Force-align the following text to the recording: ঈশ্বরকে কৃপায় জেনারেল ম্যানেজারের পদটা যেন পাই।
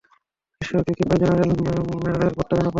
ঈশ্বরকে 0.61 0.91
কৃপায় 0.97 1.19
জেনারেল 1.21 1.49
ম্যানেজারের 1.95 2.35
পদটা 2.37 2.53
যেন 2.53 2.57
পাই। 2.57 2.69